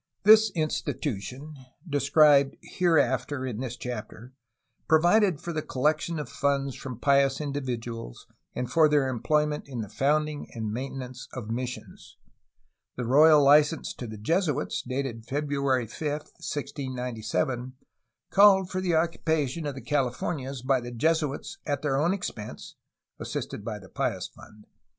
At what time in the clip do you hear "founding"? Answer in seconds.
9.89-10.49